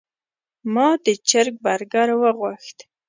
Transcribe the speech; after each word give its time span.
ما 0.73 0.89
د 1.05 1.07
چرګ 1.29 1.53
برګر 1.65 2.09
وغوښت. 2.21 2.77